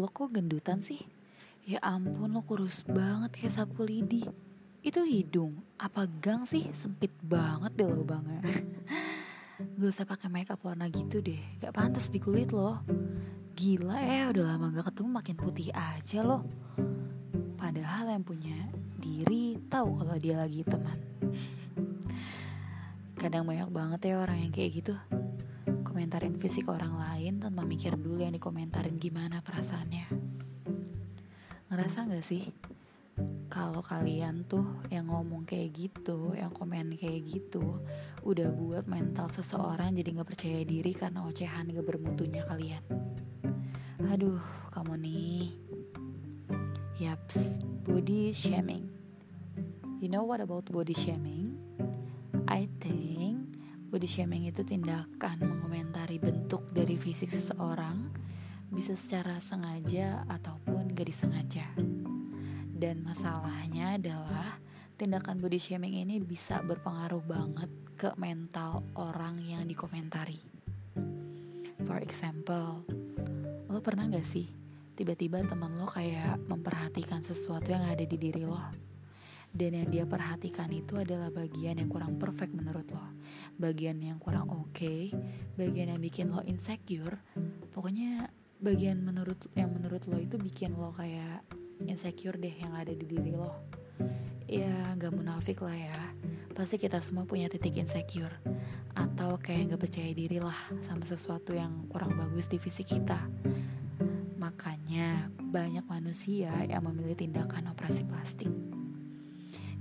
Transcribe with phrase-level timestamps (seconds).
[0.00, 0.98] lo kok gendutan sih?
[1.64, 4.26] Ya ampun lo kurus banget kayak sapu lidi.
[4.84, 6.68] Itu hidung, apa gang sih?
[6.76, 8.44] Sempit banget deh lo bangnya.
[9.78, 11.40] Gak usah pakai makeup warna gitu deh.
[11.62, 12.82] Gak pantas di kulit lo.
[13.54, 16.42] Gila ya udah lama gak ketemu makin putih aja lo.
[17.54, 18.58] Padahal yang punya
[18.98, 20.98] diri tahu kalau dia lagi teman.
[23.22, 24.94] Kadang banyak banget ya orang yang kayak gitu
[25.94, 30.10] komentarin fisik orang lain tanpa mikir dulu yang dikomentarin gimana perasaannya.
[31.70, 32.50] Ngerasa gak sih
[33.46, 37.78] kalau kalian tuh yang ngomong kayak gitu, yang komen kayak gitu,
[38.26, 42.82] udah buat mental seseorang jadi gak percaya diri karena ocehan gak bermutunya kalian.
[44.10, 44.42] Aduh,
[44.74, 45.54] kamu nih.
[46.98, 48.90] Yaps, body shaming.
[50.02, 51.43] You know what about body shaming?
[53.94, 58.10] Body shaming itu tindakan mengomentari bentuk dari fisik seseorang
[58.66, 61.62] bisa secara sengaja ataupun gak disengaja.
[62.74, 64.58] Dan masalahnya adalah
[64.98, 70.42] tindakan body shaming ini bisa berpengaruh banget ke mental orang yang dikomentari.
[71.86, 72.82] For example,
[73.70, 74.50] lo pernah gak sih
[74.98, 78.58] tiba-tiba teman lo kayak memperhatikan sesuatu yang ada di diri lo?
[79.54, 83.06] Dan yang dia perhatikan itu adalah bagian yang kurang perfect menurut lo.
[83.54, 85.14] Bagian yang kurang oke okay,
[85.54, 87.22] bagian yang bikin lo insecure.
[87.70, 88.26] Pokoknya
[88.58, 91.46] bagian menurut yang menurut lo itu bikin lo kayak
[91.86, 93.54] insecure deh yang ada di diri lo.
[94.50, 95.98] Ya gak munafik lah ya.
[96.50, 98.34] Pasti kita semua punya titik insecure.
[98.98, 103.22] Atau kayak gak percaya diri lah sama sesuatu yang kurang bagus di fisik kita.
[104.34, 108.73] Makanya banyak manusia yang memilih tindakan operasi plastik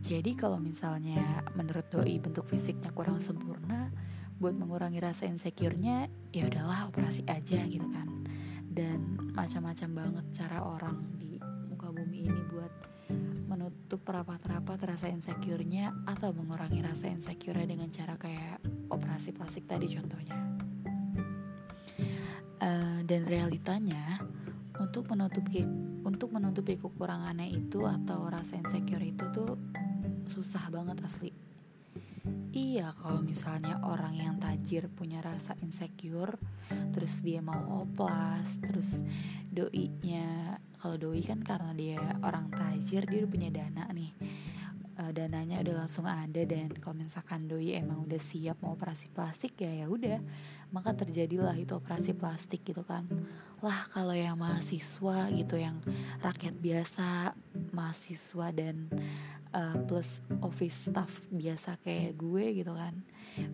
[0.04, 3.88] jadi kalau misalnya menurut doi bentuk fisiknya kurang sempurna,
[4.36, 8.28] buat mengurangi rasa insecure-nya, ya udahlah operasi aja gitu kan.
[8.68, 11.40] Dan macam-macam banget cara orang di
[11.72, 12.74] muka bumi ini buat
[13.48, 18.60] menutup rapat-rapat rasa insecure-nya atau mengurangi rasa insecure dengan cara kayak
[18.92, 20.36] operasi plastik tadi contohnya.
[22.60, 24.20] Uh, dan realitanya
[24.84, 25.64] untuk menutupi
[26.04, 29.56] untuk menutupi kekurangannya itu atau rasa insecure itu tuh
[30.28, 31.32] susah banget asli.
[32.54, 36.40] Iya kalau misalnya orang yang tajir punya rasa insecure
[36.96, 39.04] Terus dia mau oplas Terus
[39.52, 44.14] doinya Kalau doi kan karena dia orang tajir Dia udah punya dana nih.
[44.94, 49.60] Uh, Dananya udah langsung ada Dan kalau misalkan doi emang udah siap mau operasi plastik
[49.60, 50.22] ya ya udah.
[50.72, 53.04] Maka terjadilah itu operasi plastik gitu kan.
[53.60, 55.82] Lah kalau yang mahasiswa gitu Yang
[56.22, 57.34] rakyat biasa
[57.74, 58.88] Mahasiswa dan
[59.94, 62.98] plus office staff biasa kayak gue gitu kan.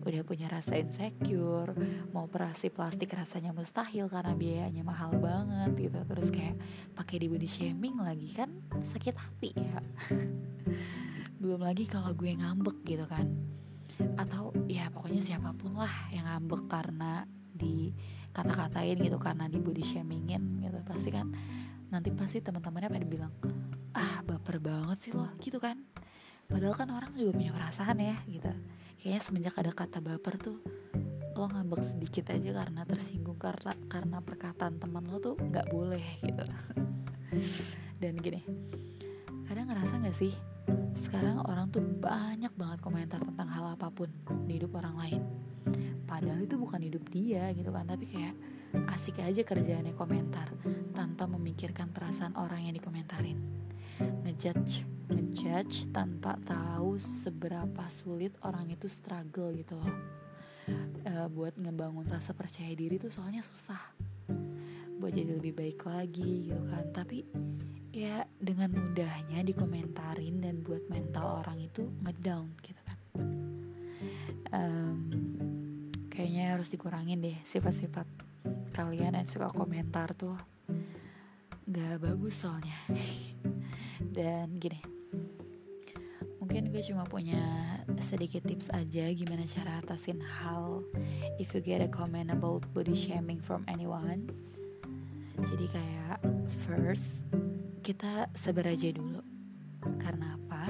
[0.08, 1.76] Udah punya rasa insecure
[2.16, 6.00] mau operasi plastik rasanya mustahil karena biayanya mahal banget gitu.
[6.00, 6.56] Terus kayak
[6.96, 9.84] pakai di body shaming lagi kan sakit hati ya.
[11.44, 13.28] Belum lagi kalau gue ngambek gitu kan.
[14.16, 17.92] Atau ya pokoknya siapa pun lah yang ngambek karena di
[18.32, 20.80] kata-katain gitu karena di body shamingin gitu.
[20.88, 21.28] Pasti kan
[21.92, 23.32] nanti pasti teman-temannya pada bilang
[23.92, 25.89] ah baper banget sih lo gitu kan
[26.50, 28.50] padahal kan orang juga punya perasaan ya gitu.
[29.00, 30.58] Kayaknya semenjak ada kata baper tuh
[31.40, 36.44] lo ngambek sedikit aja karena tersinggung karena karena perkataan teman lo tuh nggak boleh gitu.
[37.96, 38.44] Dan gini
[39.48, 40.36] kadang ngerasa nggak sih
[40.94, 44.12] sekarang orang tuh banyak banget komentar tentang hal apa pun
[44.44, 45.22] di hidup orang lain.
[46.04, 47.88] Padahal itu bukan hidup dia gitu kan.
[47.88, 48.34] Tapi kayak
[48.92, 50.52] asik aja kerjaannya komentar
[50.92, 53.40] tanpa memikirkan perasaan orang yang dikomentarin.
[54.28, 59.94] Ngejudge ngejudge tanpa tahu seberapa sulit orang itu struggle gitu loh.
[61.02, 63.82] E, buat ngebangun rasa percaya diri tuh soalnya susah.
[65.02, 66.84] Buat jadi lebih baik lagi gitu kan.
[66.94, 67.26] Tapi
[67.90, 72.98] ya dengan mudahnya dikomentarin dan buat mental orang itu ngedown gitu kan.
[74.50, 74.98] Um,
[76.06, 78.06] kayaknya harus dikurangin deh sifat-sifat
[78.70, 80.38] kalian yang suka komentar tuh.
[81.66, 82.78] Gak bagus soalnya.
[84.16, 84.89] Dan gini
[86.60, 87.40] mungkin gue cuma punya
[88.04, 90.84] sedikit tips aja gimana cara atasin hal
[91.40, 94.28] if you get a comment about body shaming from anyone.
[95.40, 96.20] Jadi kayak
[96.68, 97.24] first
[97.80, 99.24] kita sabar aja dulu.
[99.96, 100.68] Karena apa?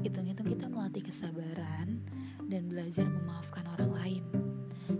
[0.00, 2.00] Hitung-hitung kita melatih kesabaran
[2.48, 4.24] dan belajar memaafkan orang lain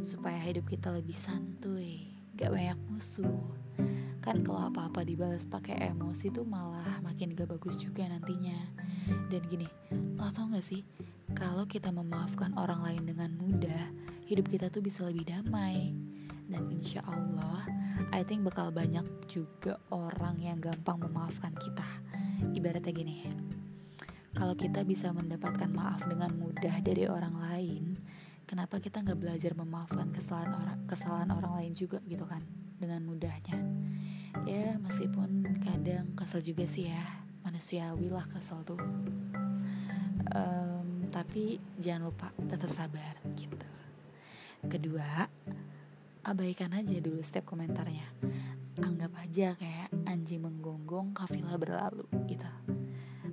[0.05, 3.33] supaya hidup kita lebih santuy gak banyak musuh
[4.29, 8.61] kan kalau apa-apa dibalas pakai emosi tuh malah makin gak bagus juga nantinya.
[9.33, 9.65] Dan gini
[10.21, 10.85] lo tau gak sih?
[11.33, 13.89] Kalau kita memaafkan orang lain dengan mudah
[14.29, 15.97] hidup kita tuh bisa lebih damai.
[16.45, 17.65] Dan insya Allah
[18.13, 21.89] I think bakal banyak juga orang yang gampang memaafkan kita.
[22.53, 23.17] Ibaratnya gini
[24.37, 27.97] kalau kita bisa mendapatkan maaf dengan mudah dari orang lain
[28.45, 32.45] kenapa kita nggak belajar memaafkan kesalahan orang kesalahan orang lain juga gitu kan?
[32.79, 33.57] Dengan mudahnya.
[33.57, 34.18] ya
[34.99, 37.23] meskipun kadang kesel juga sih ya.
[37.47, 38.83] Manusiawi lah kesel tuh.
[40.35, 43.71] Um, tapi jangan lupa tetap sabar gitu.
[44.67, 45.23] Kedua
[46.27, 48.11] abaikan aja dulu setiap komentarnya.
[48.83, 52.51] Anggap aja kayak anjing menggonggong kafilah berlalu gitu.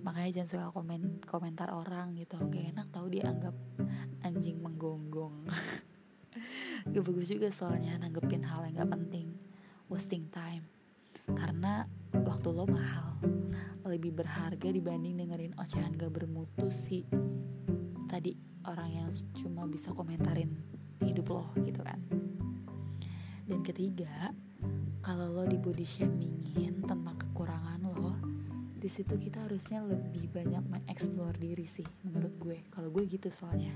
[0.05, 2.37] Makanya jangan suka komen komentar orang gitu.
[2.45, 3.57] Gak enak tau dianggap
[4.21, 5.49] anjing menggonggong.
[6.93, 9.33] Gak bagus juga soalnya nanggepin hal yang gak penting.
[9.89, 10.74] Wasting time
[11.33, 13.17] karena waktu lo mahal
[13.85, 17.05] lebih berharga dibanding dengerin ocehan gak bermutu sih.
[18.09, 18.33] Tadi
[18.65, 20.51] orang yang cuma bisa komentarin
[21.05, 22.01] hidup lo gitu kan.
[23.45, 24.33] Dan ketiga
[25.05, 28.17] kalau lo di body shamingin tentang kekurangan lo
[28.75, 32.57] di situ kita harusnya lebih banyak mengeksplor diri sih menurut gue.
[32.73, 33.73] Kalau gue gitu soalnya.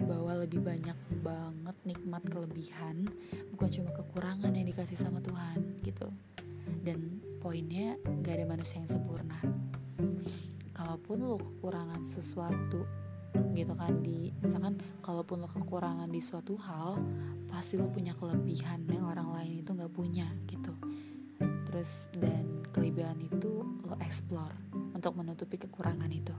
[0.00, 3.04] Bahwa lebih banyak banget nikmat kelebihan
[3.52, 6.08] bukan cuma kekurangan yang dikasih sama Tuhan gitu
[6.82, 9.38] dan poinnya gak ada manusia yang sempurna.
[10.76, 12.86] Kalaupun lo kekurangan sesuatu
[13.54, 16.98] gitu kan di misalkan kalaupun lo kekurangan di suatu hal
[17.46, 20.74] pasti lo punya kelebihan yang orang lain itu nggak punya gitu.
[21.70, 24.54] Terus dan kelebihan itu lo explore
[24.96, 26.34] untuk menutupi kekurangan itu.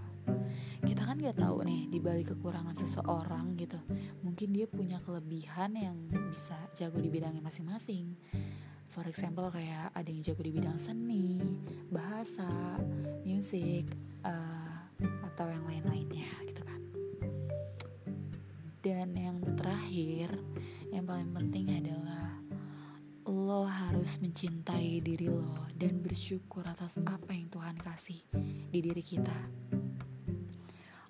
[0.81, 3.77] Kita kan nggak tahu nih di balik kekurangan seseorang gitu
[4.25, 5.97] mungkin dia punya kelebihan yang
[6.31, 8.17] bisa jago di bidangnya masing-masing
[8.91, 11.39] for example kayak ada yang jago di bidang seni
[11.88, 12.47] bahasa
[13.23, 13.88] musik
[14.27, 14.75] uh,
[15.31, 16.51] atau yang lain-lainnya
[18.81, 20.33] dan yang terakhir,
[20.89, 22.33] yang paling penting adalah
[23.29, 28.17] lo harus mencintai diri lo dan bersyukur atas apa yang Tuhan kasih
[28.73, 29.38] di diri kita.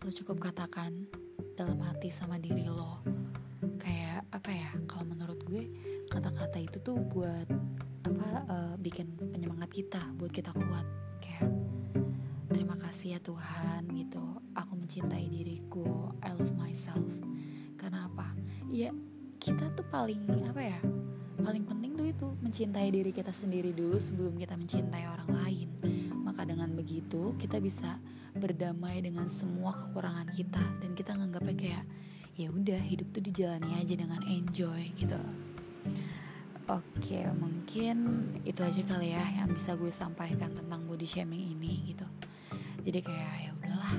[0.04, 1.08] Lo cukup katakan
[1.56, 3.00] dalam hati sama diri lo.
[3.80, 4.72] Kayak apa ya?
[4.84, 5.64] Kalau menurut gue
[6.42, 7.46] kata-kata itu tuh buat
[8.02, 10.90] apa uh, bikin penyemangat kita, buat kita kuat.
[11.22, 11.54] Kayak
[12.50, 14.42] terima kasih ya Tuhan gitu.
[14.58, 16.10] Aku mencintai diriku.
[16.26, 17.06] I love myself
[17.78, 18.34] karena apa
[18.74, 18.90] ya
[19.38, 20.18] kita tuh paling
[20.50, 20.82] apa ya
[21.46, 25.70] paling penting tuh itu mencintai diri kita sendiri dulu sebelum kita mencintai orang lain
[26.26, 28.02] maka dengan begitu kita bisa
[28.34, 31.86] berdamai dengan semua kekurangan kita dan kita nganggapnya kayak
[32.34, 35.22] ya udah hidup tuh dijalani aja dengan enjoy gitu
[36.72, 37.98] Oke, mungkin
[38.48, 42.08] itu aja kali ya yang bisa gue sampaikan tentang body shaming ini gitu.
[42.88, 43.96] Jadi kayak ya udahlah,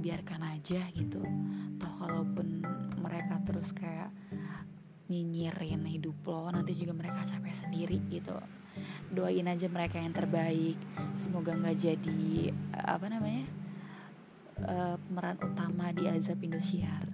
[0.00, 1.20] biarkan aja gitu.
[1.76, 2.64] Toh kalaupun
[2.96, 4.08] mereka terus kayak
[5.12, 8.32] nyinyirin hidup lo nanti juga mereka capek sendiri gitu
[9.12, 10.80] doain aja mereka yang terbaik
[11.14, 13.44] semoga nggak jadi apa namanya
[14.64, 17.06] uh, pemeran utama di azab Indosiar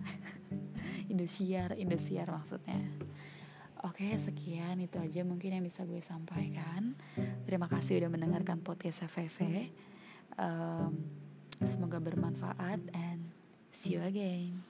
[1.12, 2.78] Indosiar Indosiar maksudnya
[3.86, 4.76] Oke sekian.
[4.80, 6.98] Itu aja mungkin yang bisa gue sampaikan.
[7.48, 9.72] Terima kasih udah mendengarkan podcast FVV
[10.40, 10.92] um,
[11.60, 13.28] Semoga bermanfaat and
[13.72, 14.64] see you again